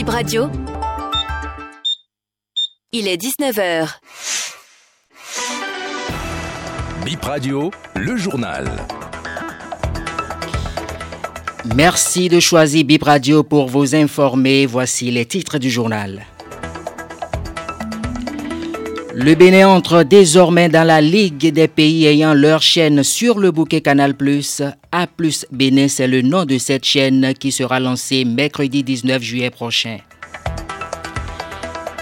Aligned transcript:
Bip 0.00 0.08
Radio. 0.08 0.48
Il 2.90 3.06
est 3.06 3.18
19h. 3.18 3.86
Bip 7.04 7.22
Radio, 7.22 7.70
le 7.96 8.16
journal. 8.16 8.66
Merci 11.76 12.30
de 12.30 12.40
choisir 12.40 12.86
Bip 12.86 13.02
Radio 13.02 13.42
pour 13.42 13.68
vous 13.68 13.94
informer. 13.94 14.64
Voici 14.64 15.10
les 15.10 15.26
titres 15.26 15.58
du 15.58 15.68
journal. 15.68 16.24
Le 19.22 19.34
Bénin 19.34 19.68
entre 19.68 20.02
désormais 20.02 20.70
dans 20.70 20.82
la 20.82 21.02
Ligue 21.02 21.52
des 21.52 21.68
pays 21.68 22.06
ayant 22.06 22.32
leur 22.32 22.62
chaîne 22.62 23.02
sur 23.02 23.38
le 23.38 23.50
bouquet 23.50 23.82
Canal+. 23.82 24.14
A 24.92 25.06
plus 25.06 25.44
Bénin, 25.52 25.88
c'est 25.88 26.06
le 26.06 26.22
nom 26.22 26.46
de 26.46 26.56
cette 26.56 26.86
chaîne 26.86 27.34
qui 27.38 27.52
sera 27.52 27.80
lancée 27.80 28.24
mercredi 28.24 28.82
19 28.82 29.22
juillet 29.22 29.50
prochain. 29.50 29.98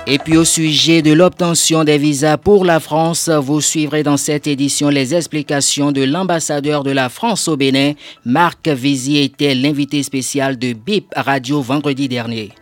Et 0.06 0.18
puis 0.18 0.36
au 0.36 0.44
sujet 0.44 1.02
de 1.02 1.12
l'obtention 1.12 1.82
des 1.82 1.98
visas 1.98 2.36
pour 2.36 2.64
la 2.64 2.78
France, 2.78 3.28
vous 3.28 3.60
suivrez 3.60 4.04
dans 4.04 4.16
cette 4.16 4.46
édition 4.46 4.88
les 4.88 5.12
explications 5.12 5.90
de 5.90 6.04
l'ambassadeur 6.04 6.84
de 6.84 6.92
la 6.92 7.08
France 7.08 7.48
au 7.48 7.56
Bénin. 7.56 7.94
Marc 8.24 8.68
Vizier 8.68 9.24
était 9.24 9.56
l'invité 9.56 10.04
spécial 10.04 10.56
de 10.56 10.72
BIP 10.72 11.12
Radio 11.16 11.62
vendredi 11.62 12.06
dernier. 12.06 12.52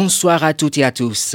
Bonsoir 0.00 0.44
à 0.44 0.54
toutes 0.54 0.78
et 0.78 0.84
à 0.84 0.92
tous. 0.92 1.34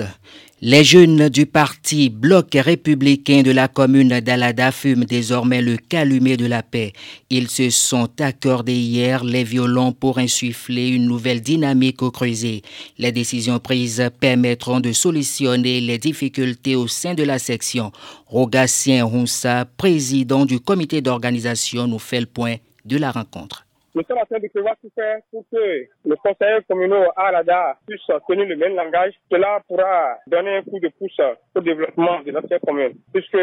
Les 0.62 0.86
jeunes 0.86 1.28
du 1.28 1.46
parti 1.46 2.10
Bloc 2.10 2.54
républicain 2.54 3.42
de 3.42 3.52
la 3.52 3.68
commune 3.68 4.22
d'Alada 4.22 4.72
fument 4.72 5.04
désormais 5.04 5.62
le 5.62 5.76
calumet 5.76 6.38
de 6.38 6.46
la 6.46 6.64
paix. 6.64 6.94
Ils 7.30 7.50
se 7.50 7.70
sont 7.70 8.10
accordés 8.22 8.78
hier 8.78 9.26
les 9.26 9.44
violons 9.44 9.92
pour 9.92 10.18
insuffler 10.18 10.88
une 10.88 11.08
nouvelle 11.08 11.42
dynamique 11.42 12.02
au 12.02 12.10
creuset. 12.10 12.62
Les 12.98 13.12
décisions 13.12 13.60
prises 13.60 14.10
permettront 14.22 14.80
de 14.80 14.94
solutionner 14.94 15.82
les 15.82 15.98
difficultés 15.98 16.78
au 16.78 16.88
sein 16.88 17.16
de 17.16 17.24
la 17.24 17.40
section. 17.40 17.92
Rogatien 18.28 19.04
Roussa, 19.04 19.66
président 19.76 20.46
du 20.46 20.62
comité 20.62 21.02
d'organisation, 21.02 21.86
nous 21.86 22.00
fait 22.00 22.22
le 22.22 22.28
point 22.28 22.56
de 22.86 22.96
la 22.96 23.12
rencontre. 23.12 23.63
Nous 23.96 24.02
sommes 24.08 24.18
en 24.18 24.26
train 24.26 24.40
de 24.40 24.48
prévoir 24.48 24.76
tout 24.82 24.90
faire 24.96 25.20
pour 25.30 25.44
que 25.52 25.86
le 26.06 26.16
conseil 26.16 26.64
communaux 26.68 27.06
à 27.16 27.32
l'ADA 27.32 27.78
puisse 27.88 28.02
tenir 28.28 28.48
le 28.48 28.56
même 28.56 28.76
langage. 28.76 29.14
Cela 29.32 29.62
pourra 29.68 30.18
donner 30.26 30.58
un 30.58 30.64
coup 30.64 30.80
de 30.80 30.88
pouce 30.98 31.22
au 31.56 31.62
développement 31.62 32.22
de 32.22 32.32
notre 32.32 32.58
commune. 32.66 32.94
Puisque 33.14 33.38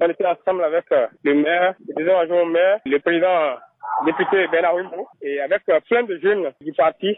on 0.00 0.08
était 0.08 0.26
ensemble 0.26 0.64
avec 0.64 0.86
le 1.22 1.34
maire, 1.34 1.74
le 1.96 2.42
au 2.42 2.46
maire, 2.46 2.80
le 2.84 2.98
président 2.98 3.56
député 4.04 4.48
Bernard 4.48 4.74
Wimbo 4.74 5.06
et 5.22 5.40
avec 5.40 5.62
plein 5.64 6.02
de 6.02 6.18
jeunes 6.18 6.50
du 6.60 6.72
parti 6.72 7.16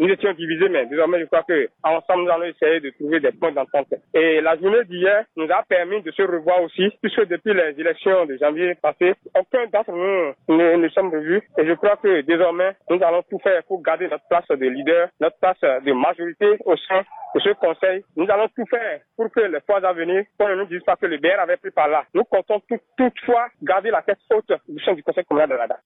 nous 0.00 0.08
étions 0.08 0.32
divisés, 0.32 0.70
mais 0.70 0.86
désormais, 0.86 1.20
je 1.20 1.26
crois 1.26 1.42
que 1.42 1.68
ensemble, 1.84 2.24
nous 2.24 2.30
allons 2.30 2.44
essayer 2.44 2.80
de 2.80 2.88
trouver 2.90 3.20
des 3.20 3.32
points 3.32 3.52
d'entente. 3.52 3.92
Et 4.14 4.40
la 4.40 4.56
journée 4.56 4.84
d'hier 4.86 5.24
nous 5.36 5.46
a 5.50 5.62
permis 5.68 6.00
de 6.00 6.10
se 6.10 6.22
revoir 6.22 6.62
aussi, 6.62 6.90
puisque 7.02 7.26
depuis 7.28 7.52
les 7.52 7.78
élections 7.78 8.24
de 8.24 8.38
janvier 8.38 8.74
passé, 8.76 9.12
aucun 9.38 9.66
d'entre 9.66 9.92
nous 9.92 10.56
ne, 10.56 10.76
ne 10.76 10.88
sommes 10.88 11.10
revus. 11.10 11.42
Et 11.58 11.66
je 11.66 11.74
crois 11.74 11.96
que 11.96 12.22
désormais, 12.22 12.72
nous 12.88 13.02
allons 13.02 13.22
tout 13.28 13.38
faire 13.40 13.62
pour 13.64 13.82
garder 13.82 14.08
notre 14.08 14.26
place 14.28 14.48
de 14.48 14.66
leader, 14.66 15.08
notre 15.20 15.38
place 15.38 15.60
de 15.60 15.92
majorité 15.92 16.56
au 16.64 16.76
sein 16.76 17.02
de 17.34 17.40
ce 17.40 17.50
conseil. 17.50 18.02
Nous 18.16 18.28
allons 18.30 18.48
tout 18.56 18.66
faire 18.66 19.00
pour 19.16 19.30
que 19.30 19.40
les 19.40 19.60
fois 19.60 19.84
à 19.86 19.92
venir, 19.92 20.24
qu'on 20.38 20.48
ne 20.48 20.54
nous 20.54 20.66
dise 20.66 20.82
pas 20.82 20.96
que 20.96 21.06
le 21.06 21.18
BR 21.18 21.40
avait 21.40 21.58
pris 21.58 21.70
par 21.70 21.88
là. 21.88 22.04
Nous 22.14 22.24
comptons 22.24 22.60
tout, 22.68 22.78
toutefois 22.96 23.48
garder 23.62 23.90
la 23.90 24.02
tête 24.02 24.18
haute 24.32 24.52
du 24.66 24.82
sein 24.82 24.94
du 24.94 25.02
conseil 25.02 25.24
communal 25.24 25.50
de 25.50 25.54
la 25.56 25.66
DAF. 25.66 25.80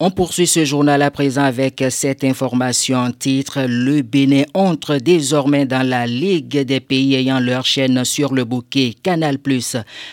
On 0.00 0.12
poursuit 0.12 0.46
ce 0.46 0.64
journal 0.64 1.02
à 1.02 1.10
présent 1.10 1.42
avec 1.42 1.84
cette 1.90 2.22
information 2.22 2.98
en 2.98 3.10
titre. 3.10 3.62
Le 3.66 4.02
Bénin 4.02 4.44
entre 4.54 4.98
désormais 4.98 5.66
dans 5.66 5.84
la 5.84 6.06
Ligue 6.06 6.60
des 6.60 6.78
pays 6.78 7.16
ayant 7.16 7.40
leur 7.40 7.66
chaîne 7.66 8.04
sur 8.04 8.32
le 8.32 8.44
bouquet 8.44 8.94
Canal+. 9.02 9.38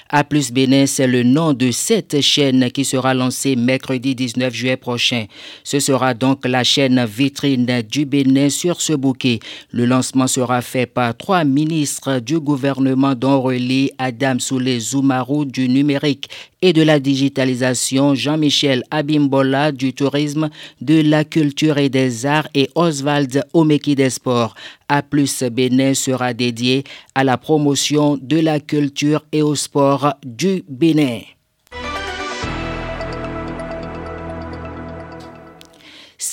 A 0.09 0.23
plus 0.23 0.51
Bénin, 0.51 0.87
c'est 0.87 1.05
le 1.05 1.21
nom 1.21 1.53
de 1.53 1.69
cette 1.69 2.19
chaîne 2.21 2.71
qui 2.71 2.83
sera 2.83 3.13
lancée 3.13 3.55
mercredi 3.55 4.15
19 4.15 4.51
juillet 4.51 4.75
prochain. 4.75 5.25
Ce 5.63 5.79
sera 5.79 6.15
donc 6.15 6.47
la 6.47 6.63
chaîne 6.63 7.05
vitrine 7.05 7.83
du 7.87 8.05
Bénin 8.05 8.49
sur 8.49 8.81
ce 8.81 8.93
bouquet. 8.93 9.37
Le 9.69 9.85
lancement 9.85 10.25
sera 10.25 10.63
fait 10.63 10.87
par 10.87 11.15
trois 11.15 11.43
ministres 11.43 12.17
du 12.17 12.39
gouvernement 12.39 13.13
dont 13.13 13.39
relie 13.39 13.91
Adam 13.99 14.39
Soulé 14.39 14.79
Zoumarou 14.79 15.45
du 15.45 15.69
numérique 15.69 16.27
et 16.65 16.73
de 16.73 16.81
la 16.81 16.99
digitalisation, 16.99 18.15
Jean-Michel 18.15 18.81
Abimbola 18.89 19.71
du 19.71 19.93
tourisme, 19.93 20.49
de 20.81 20.99
la 20.99 21.23
culture 21.23 21.77
et 21.77 21.89
des 21.89 22.25
arts 22.25 22.47
et 22.55 22.71
Oswald 22.73 23.45
Omeki 23.53 23.93
des 23.93 24.09
sports. 24.09 24.55
A 24.89 25.03
plus 25.03 25.43
Bénin 25.43 25.93
sera 25.93 26.33
dédié 26.33 26.83
à 27.13 27.23
la 27.23 27.37
promotion 27.37 28.17
de 28.19 28.39
la 28.39 28.59
culture 28.59 29.23
et 29.31 29.43
au 29.43 29.53
sport 29.53 30.15
du 30.25 30.63
Bénin. 30.67 31.19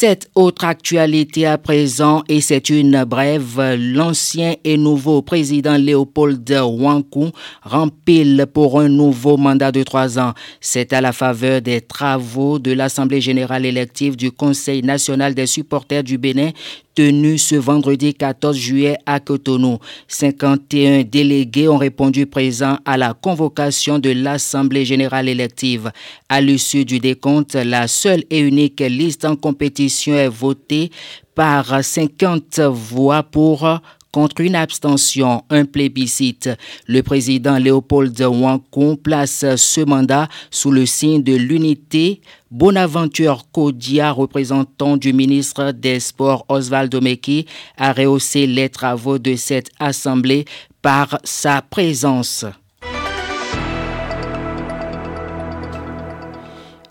Cette 0.03 0.33
autre 0.35 0.65
actualité 0.65 1.47
à 1.47 1.59
présent, 1.59 2.25
et 2.29 2.41
c'est 2.41 2.71
une 2.71 3.05
brève, 3.05 3.77
l'ancien 3.79 4.57
et 4.65 4.77
nouveau 4.77 5.23
président 5.23 5.77
Léopold 5.77 6.51
Wankou 6.51 7.31
rempile 7.63 8.47
pour 8.53 8.81
un 8.81 8.89
nouveau 8.89 9.37
mandat 9.37 9.71
de 9.71 9.85
trois 9.85 10.19
ans. 10.19 10.35
C'est 10.61 10.93
à 10.93 11.01
la 11.01 11.13
faveur 11.13 11.63
des 11.63 11.81
travaux 11.81 12.59
de 12.59 12.73
l'Assemblée 12.73 13.21
générale 13.21 13.65
élective 13.65 14.17
du 14.17 14.33
Conseil 14.33 14.83
national 14.83 15.37
des 15.37 15.47
supporters 15.47 16.03
du 16.03 16.19
Bénin 16.19 16.51
tenu 16.95 17.39
ce 17.39 17.57
vendredi 17.57 18.15
14 18.15 18.57
juillet 18.57 18.99
à 19.07 19.21
Cotonou. 19.21 19.79
51 20.09 21.03
délégués 21.05 21.69
ont 21.69 21.77
répondu 21.77 22.27
présents 22.27 22.79
à 22.85 22.97
la 22.97 23.15
convocation 23.15 23.99
de 23.99 24.11
l'Assemblée 24.11 24.85
générale 24.85 25.29
élective. 25.29 25.91
À 26.29 26.41
l'issue 26.41 26.85
du 26.85 26.99
décompte, 26.99 27.55
la 27.55 27.89
seule 27.89 28.25
et 28.31 28.41
unique 28.41 28.81
liste 28.81 29.25
en 29.25 29.37
compétition 29.37 30.15
est 30.15 30.29
votée 30.29 30.91
par 31.35 31.83
50 31.83 32.61
voix 32.61 33.23
pour 33.23 33.81
contre 34.13 34.43
une 34.43 34.55
abstention, 34.55 35.43
un 35.51 35.65
plébiscite. 35.65 36.51
Le 36.87 37.03
président 37.03 37.57
Léopold 37.57 38.21
Wankon 38.21 38.97
place 38.97 39.45
ce 39.57 39.81
mandat 39.81 40.29
sous 40.51 40.71
le 40.71 40.87
signe 40.87 41.23
de 41.23 41.35
l'unité. 41.35 42.21
Bonaventure 42.51 43.47
Kodia, 43.51 44.13
représentant 44.13 44.99
du 44.99 45.13
ministre 45.13 45.73
des 45.73 45.99
Sports 45.99 46.45
Oswald 46.49 46.95
Omeki, 46.95 47.47
a 47.79 47.93
rehaussé 47.93 48.47
les 48.47 48.69
travaux 48.69 49.19
de 49.19 49.35
cette 49.35 49.71
assemblée 49.81 50.45
par 50.83 51.19
sa 51.25 51.63
présence. 51.63 52.45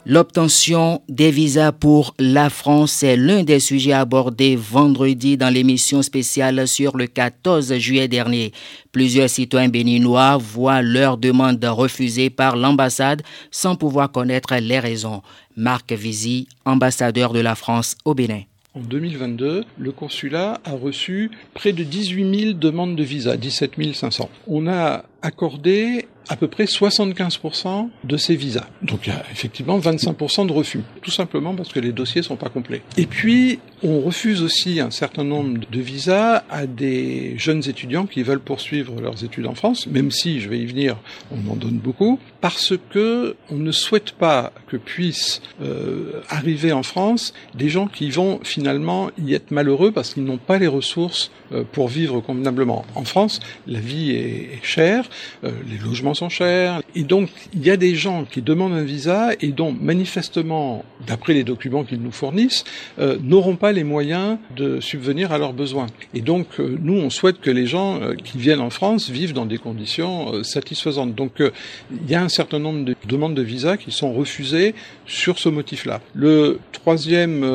L'obtention 0.08 1.04
des 1.10 1.30
visas 1.30 1.72
pour 1.72 2.16
la 2.18 2.50
France 2.50 3.04
est 3.04 3.16
l'un 3.16 3.44
des 3.44 3.60
sujets 3.60 3.94
abordés 3.94 4.56
vendredi 4.56 5.38
dans 5.38 5.54
l'émission 5.54 6.02
spéciale 6.02 6.68
sur 6.68 6.98
le 6.98 7.06
14 7.06 7.76
juillet 7.78 8.08
dernier. 8.08 8.52
Plusieurs 8.92 9.30
citoyens 9.30 9.70
béninois 9.70 10.38
voient 10.38 10.82
leur 10.82 11.18
demande 11.18 11.64
refusée 11.64 12.32
par 12.32 12.56
l'ambassade 12.56 13.22
sans 13.52 13.76
pouvoir 13.76 14.12
connaître 14.12 14.56
les 14.56 14.80
raisons. 14.80 15.22
Marc 15.56 15.92
Vizy, 15.92 16.48
ambassadeur 16.66 17.32
de 17.32 17.40
la 17.40 17.54
France 17.54 17.96
au 18.04 18.16
Bénin. 18.16 18.42
En 18.74 18.80
2022, 18.80 19.66
le 19.78 19.92
consulat 19.92 20.62
a 20.64 20.72
reçu 20.72 21.30
près 21.54 21.74
de 21.74 21.84
18 21.84 22.40
000 22.40 22.54
demandes 22.54 22.96
de 22.96 23.04
visa, 23.04 23.36
17 23.36 23.94
500. 23.94 24.30
On 24.48 24.66
a 24.66 25.04
accordé 25.22 26.08
à 26.30 26.36
peu 26.36 26.48
près 26.48 26.66
75% 26.66 27.90
de 28.04 28.18
ces 28.18 28.36
visas. 28.36 28.68
Donc 28.82 29.08
il 29.08 29.14
y 29.14 29.16
a 29.16 29.24
effectivement 29.32 29.80
25% 29.80 30.48
de 30.48 30.52
refus, 30.52 30.82
tout 31.02 31.12
simplement 31.12 31.54
parce 31.54 31.72
que 31.74 31.80
les 31.80 31.92
dossiers 31.92 32.22
sont 32.22 32.36
pas 32.36 32.50
complets. 32.50 32.82
Et 32.98 33.06
puis 33.06 33.60
on 33.84 34.02
refuse 34.02 34.42
aussi 34.44 34.80
un 34.80 34.92
certain 34.92 35.24
nombre 35.24 35.60
de 35.70 35.80
visas 35.80 36.44
à 36.50 36.68
des 36.68 37.38
jeunes 37.38 37.68
étudiants 37.68 38.06
qui 38.06 38.22
veulent 38.24 38.40
poursuivre 38.40 39.02
leurs 39.02 39.24
études 39.24 39.48
en 39.48 39.56
France, 39.56 39.88
même 39.88 40.12
si 40.12 40.40
je 40.40 40.50
vais 40.50 40.60
y 40.60 40.66
venir, 40.66 40.98
on 41.32 41.52
en 41.52 41.56
donne 41.56 41.78
beaucoup, 41.78 42.20
parce 42.42 42.74
que 42.92 43.36
on 43.50 43.56
ne 43.56 43.72
souhaite 43.72 44.12
pas 44.12 44.54
que 44.68 44.78
puissent 44.78 45.42
euh, 45.62 46.22
arriver 46.30 46.72
en 46.72 46.84
France 46.84 47.34
des 47.56 47.70
gens 47.70 47.88
qui 47.88 48.12
vont 48.12 48.40
finalement 48.44 49.10
y 49.18 49.34
être 49.34 49.52
malheureux 49.52 49.92
parce 49.92 50.14
qu'ils 50.14 50.24
n'ont 50.24 50.38
pas 50.38 50.58
les 50.58 50.68
ressources 50.68 51.32
euh, 51.52 51.64
pour 51.70 51.88
vivre 51.88 52.20
convenablement. 52.22 52.86
En 52.96 53.04
France, 53.04 53.40
la 53.68 53.80
vie 53.80 54.12
est 54.12 54.60
chère, 54.64 55.10
euh, 55.44 55.52
les 55.70 55.78
logements 55.78 56.11
documents 56.14 56.30
sont. 56.30 56.82
Et 56.96 57.04
donc, 57.04 57.30
il 57.54 57.66
y 57.66 57.70
a 57.70 57.78
des 57.78 57.96
gens 57.96 58.26
qui 58.26 58.42
demandent 58.42 58.74
un 58.74 58.84
visa 58.84 59.32
et 59.40 59.48
dont, 59.48 59.76
manifestement, 59.80 60.84
d'après 61.08 61.34
les 61.34 61.44
documents 61.44 61.84
qu'ils 61.84 62.02
nous 62.02 62.12
fournissent, 62.12 62.64
euh, 63.00 63.18
n'auront 63.22 63.56
pas 63.56 63.72
les 63.72 63.84
moyens 63.84 64.38
de 64.56 64.80
subvenir 64.80 65.32
à 65.32 65.38
leurs 65.38 65.54
besoins. 65.54 65.88
Et 66.14 66.22
donc, 66.22 66.48
euh, 66.60 66.78
nous, 66.82 66.94
on 66.94 67.10
souhaite 67.10 67.40
que 67.40 67.52
les 67.52 67.66
gens 67.66 68.02
euh, 68.02 68.14
qui 68.16 68.38
viennent 68.38 68.62
en 68.62 68.70
France 68.70 69.10
vivent 69.10 69.34
dans 69.34 69.46
des 69.46 69.58
conditions 69.58 70.44
satisfaisantes. 70.44 71.16
Donc, 71.16 71.34
il 71.40 72.10
y 72.10 72.16
a 72.16 72.22
un 72.22 72.30
certain 72.30 72.60
nombre 72.60 72.86
de 72.86 72.96
demandes 73.08 73.36
de 73.36 73.42
visa 73.42 73.78
qui 73.78 73.92
sont 73.92 74.14
refusées 74.14 74.74
sur 75.06 75.40
ce 75.40 75.50
motif-là. 75.50 76.02
Le 76.14 76.60
troisième 76.72 77.46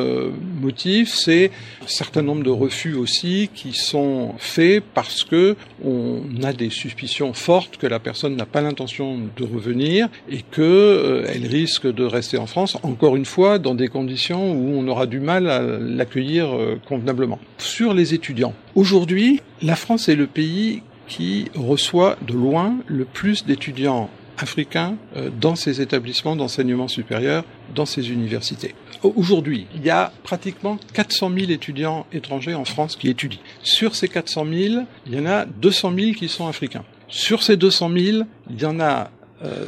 motif, 0.61 1.15
c'est 1.15 1.51
un 1.83 1.89
certain 1.89 2.23
nombre 2.23 2.43
de 2.43 2.51
refus 2.51 2.95
aussi 2.95 3.51
qui 3.55 3.73
sont 3.73 4.35
faits 4.39 4.83
parce 4.95 5.25
que 5.25 5.57
on 5.85 6.23
a 6.43 6.53
des 6.53 6.71
suspicions 6.71 7.33
fortes 7.33 7.77
que 7.77 7.87
la 7.87 7.99
personne 7.99 8.37
n'a 8.37 8.46
pas 8.47 8.61
l'intention 8.61 9.19
de 9.37 9.45
revenir 9.45 10.09
et 10.29 10.43
que 10.43 11.25
elle 11.29 11.47
risque 11.47 11.87
de 11.93 12.05
rester 12.05 12.39
en 12.39 12.47
France. 12.47 12.79
Encore 12.83 13.17
une 13.17 13.25
fois, 13.25 13.59
dans 13.59 13.75
des 13.75 13.89
conditions 13.89 14.53
où 14.53 14.79
on 14.79 14.87
aura 14.89 15.07
du 15.07 15.21
mal 15.21 15.49
à 15.49 15.61
l'accueillir 15.61 16.55
euh, 16.55 16.81
convenablement. 16.87 17.39
Sur 17.59 17.95
les 17.95 18.15
étudiants, 18.15 18.55
aujourd'hui, 18.75 19.41
la 19.63 19.77
France 19.77 20.09
est 20.09 20.17
le 20.17 20.27
pays 20.27 20.83
qui 21.09 21.47
reçoit 21.55 22.17
de 22.27 22.33
loin 22.33 22.77
le 22.87 23.05
plus 23.05 23.45
d'étudiants 23.45 24.11
africains 24.39 24.97
euh, 25.17 25.31
dans 25.31 25.57
ses 25.57 25.81
établissements 25.81 26.37
d'enseignement 26.37 26.89
supérieur, 26.89 27.45
dans 27.75 27.87
ses 27.87 28.11
universités. 28.11 28.75
Aujourd'hui, 29.03 29.67
il 29.75 29.85
y 29.85 29.91
a 29.91 30.13
pratiquement 30.23 30.79
400 30.95 31.31
000 31.37 31.51
étudiants 31.51 32.07
étrangers 32.13 32.55
en 32.55 32.65
France 32.65 32.97
qui 32.97 33.09
étudient. 33.09 33.41
Sur 33.63 33.95
ces 33.95 34.09
400 34.09 34.47
000, 34.51 34.85
il 35.07 35.15
y 35.15 35.19
en 35.19 35.27
a 35.27 35.45
200 35.45 35.93
000 35.97 36.13
qui 36.13 36.29
sont 36.29 36.49
africains. 36.49 36.85
Sur 37.09 37.43
ces 37.43 37.57
200 37.57 37.91
000, 37.97 38.23
il 38.51 38.61
y 38.61 38.65
en 38.65 38.81
a 38.81 39.11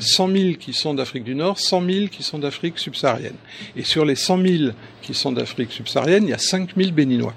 100 0.00 0.28
euh, 0.28 0.36
000 0.36 0.54
qui 0.58 0.72
sont 0.72 0.94
d'Afrique 0.94 1.24
du 1.24 1.34
Nord, 1.34 1.58
100 1.58 1.86
000 1.86 2.06
qui 2.08 2.22
sont 2.22 2.38
d'Afrique 2.38 2.78
subsaharienne. 2.78 3.36
Et 3.76 3.84
sur 3.84 4.04
les 4.04 4.16
100 4.16 4.42
000 4.42 4.72
qui 5.02 5.14
sont 5.14 5.32
d'Afrique 5.32 5.72
subsaharienne, 5.72 6.24
il 6.24 6.30
y 6.30 6.34
a 6.34 6.38
5 6.38 6.70
000 6.76 6.92
béninois. 6.92 7.34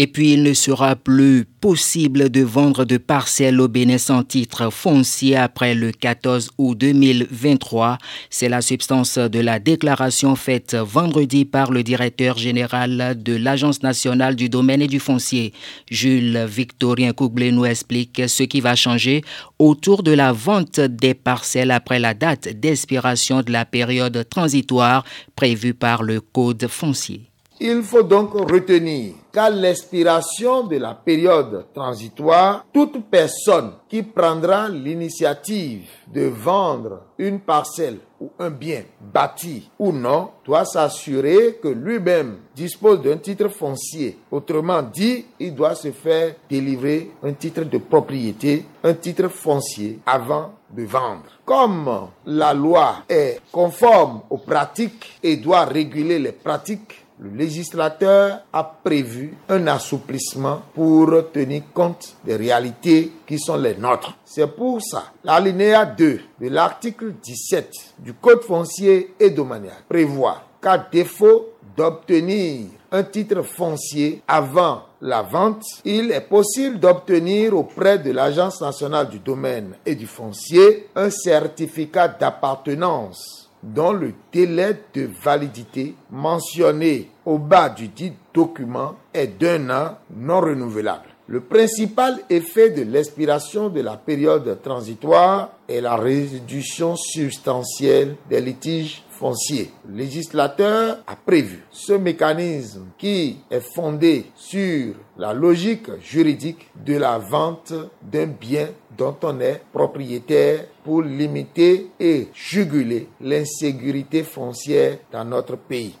Et 0.00 0.06
puis, 0.06 0.34
il 0.34 0.44
ne 0.44 0.54
sera 0.54 0.94
plus 0.94 1.44
possible 1.44 2.30
de 2.30 2.42
vendre 2.42 2.84
de 2.84 2.98
parcelles 2.98 3.60
au 3.60 3.66
Bénin 3.66 3.98
sans 3.98 4.22
titre 4.22 4.70
foncier 4.70 5.34
après 5.34 5.74
le 5.74 5.90
14 5.90 6.50
août 6.56 6.78
2023. 6.78 7.98
C'est 8.30 8.48
la 8.48 8.60
substance 8.60 9.18
de 9.18 9.40
la 9.40 9.58
déclaration 9.58 10.36
faite 10.36 10.76
vendredi 10.76 11.44
par 11.44 11.72
le 11.72 11.82
directeur 11.82 12.38
général 12.38 13.20
de 13.20 13.34
l'Agence 13.34 13.82
nationale 13.82 14.36
du 14.36 14.48
domaine 14.48 14.82
et 14.82 14.86
du 14.86 15.00
foncier. 15.00 15.52
Jules 15.90 16.46
Victorien 16.48 17.12
Couglé 17.12 17.50
nous 17.50 17.64
explique 17.64 18.22
ce 18.28 18.44
qui 18.44 18.60
va 18.60 18.76
changer 18.76 19.24
autour 19.58 20.04
de 20.04 20.12
la 20.12 20.30
vente 20.30 20.78
des 20.78 21.14
parcelles 21.14 21.72
après 21.72 21.98
la 21.98 22.14
date 22.14 22.46
d'expiration 22.46 23.42
de 23.42 23.50
la 23.50 23.64
période 23.64 24.28
transitoire 24.30 25.04
prévue 25.34 25.74
par 25.74 26.04
le 26.04 26.20
Code 26.20 26.68
foncier. 26.68 27.28
Il 27.60 27.82
faut 27.82 28.04
donc 28.04 28.34
retenir 28.34 29.14
qu'à 29.32 29.50
l'expiration 29.50 30.62
de 30.62 30.76
la 30.76 30.94
période 30.94 31.66
transitoire, 31.74 32.64
toute 32.72 33.04
personne 33.10 33.72
qui 33.88 34.04
prendra 34.04 34.68
l'initiative 34.68 35.88
de 36.06 36.26
vendre 36.28 37.00
une 37.18 37.40
parcelle 37.40 37.98
ou 38.20 38.30
un 38.38 38.50
bien 38.50 38.82
bâti 39.00 39.68
ou 39.76 39.90
non 39.90 40.30
doit 40.44 40.64
s'assurer 40.64 41.58
que 41.60 41.66
lui-même 41.66 42.36
dispose 42.54 43.02
d'un 43.02 43.16
titre 43.16 43.48
foncier. 43.48 44.18
Autrement 44.30 44.82
dit, 44.82 45.26
il 45.40 45.52
doit 45.52 45.74
se 45.74 45.90
faire 45.90 46.36
délivrer 46.48 47.10
un 47.24 47.32
titre 47.32 47.64
de 47.64 47.78
propriété, 47.78 48.66
un 48.84 48.94
titre 48.94 49.26
foncier 49.26 49.98
avant 50.06 50.52
de 50.70 50.84
vendre. 50.84 51.24
Comme 51.44 52.08
la 52.24 52.54
loi 52.54 52.98
est 53.08 53.40
conforme 53.50 54.20
aux 54.30 54.38
pratiques 54.38 55.18
et 55.24 55.36
doit 55.36 55.64
réguler 55.64 56.20
les 56.20 56.32
pratiques 56.32 57.04
le 57.20 57.30
législateur 57.30 58.40
a 58.52 58.64
prévu 58.64 59.36
un 59.48 59.66
assouplissement 59.66 60.62
pour 60.74 61.10
tenir 61.32 61.62
compte 61.74 62.16
des 62.24 62.36
réalités 62.36 63.12
qui 63.26 63.38
sont 63.38 63.56
les 63.56 63.76
nôtres. 63.76 64.16
C'est 64.24 64.46
pour 64.46 64.80
ça, 64.82 65.12
l'alinéa 65.24 65.84
2 65.84 66.20
de 66.40 66.48
l'article 66.48 67.14
17 67.22 67.70
du 67.98 68.14
Code 68.14 68.42
foncier 68.42 69.14
et 69.18 69.30
domanial 69.30 69.74
prévoit 69.88 70.42
qu'à 70.62 70.78
défaut 70.78 71.54
d'obtenir 71.76 72.66
un 72.90 73.02
titre 73.02 73.42
foncier 73.42 74.22
avant 74.26 74.82
la 75.00 75.22
vente, 75.22 75.64
il 75.84 76.10
est 76.10 76.22
possible 76.28 76.78
d'obtenir 76.80 77.56
auprès 77.56 77.98
de 77.98 78.10
l'Agence 78.10 78.60
nationale 78.60 79.08
du 79.08 79.18
domaine 79.18 79.74
et 79.86 79.94
du 79.94 80.06
foncier 80.06 80.88
un 80.96 81.10
certificat 81.10 82.08
d'appartenance 82.08 83.47
dont 83.62 83.92
le 83.92 84.12
délai 84.32 84.80
de 84.94 85.08
validité 85.22 85.94
mentionné 86.10 87.10
au 87.24 87.38
bas 87.38 87.68
du 87.68 87.88
dit 87.88 88.12
document 88.32 88.94
est 89.12 89.38
d'un 89.38 89.70
an 89.70 89.98
non 90.14 90.40
renouvelable. 90.40 91.08
Le 91.30 91.42
principal 91.42 92.18
effet 92.30 92.70
de 92.70 92.84
l'expiration 92.84 93.68
de 93.68 93.82
la 93.82 93.98
période 93.98 94.62
transitoire 94.62 95.50
est 95.68 95.82
la 95.82 95.94
réduction 95.94 96.96
substantielle 96.96 98.16
des 98.30 98.40
litiges 98.40 99.02
fonciers. 99.10 99.70
Le 99.86 99.96
législateur 99.98 101.00
a 101.06 101.16
prévu 101.16 101.66
ce 101.70 101.92
mécanisme 101.92 102.86
qui 102.96 103.40
est 103.50 103.60
fondé 103.60 104.24
sur 104.34 104.94
la 105.18 105.34
logique 105.34 105.90
juridique 106.00 106.70
de 106.86 106.96
la 106.96 107.18
vente 107.18 107.74
d'un 108.00 108.28
bien 108.28 108.70
dont 108.96 109.16
on 109.22 109.38
est 109.40 109.60
propriétaire 109.70 110.64
pour 110.82 111.02
limiter 111.02 111.90
et 112.00 112.28
juguler 112.32 113.06
l'insécurité 113.20 114.22
foncière 114.22 114.96
dans 115.12 115.26
notre 115.26 115.56
pays. 115.58 115.94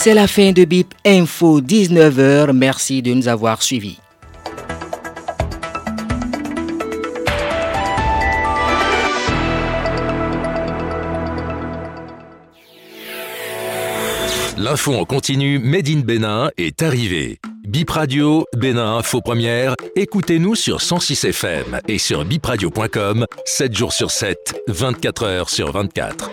C'est 0.00 0.14
la 0.14 0.28
fin 0.28 0.52
de 0.52 0.64
BIP 0.64 0.94
Info 1.04 1.60
19h. 1.60 2.52
Merci 2.52 3.02
de 3.02 3.12
nous 3.14 3.26
avoir 3.26 3.62
suivis. 3.62 3.98
L'info 14.56 14.94
en 14.94 15.04
continu 15.04 15.58
Made 15.58 15.88
in 15.88 16.00
Bénin 16.02 16.50
est 16.56 16.80
arrivée. 16.82 17.40
Bip 17.66 17.90
Radio, 17.90 18.44
Bénin 18.56 18.98
Info 18.98 19.20
Première, 19.20 19.74
écoutez-nous 19.96 20.54
sur 20.54 20.80
106 20.80 21.24
FM 21.24 21.80
et 21.88 21.98
sur 21.98 22.24
bipradio.com, 22.24 23.26
7 23.44 23.76
jours 23.76 23.92
sur 23.92 24.12
7, 24.12 24.62
24 24.68 25.24
heures 25.24 25.50
sur 25.50 25.72
24. 25.72 26.30